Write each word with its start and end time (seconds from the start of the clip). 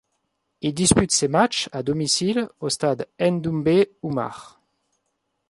Il 0.61 0.73
dispute 0.73 1.11
ses 1.11 1.27
matchs 1.27 1.69
à 1.71 1.83
domicile 1.83 2.49
au 2.59 2.69
stade 2.69 3.07
Ndoumbé 3.21 3.91
Oumar. 4.01 4.59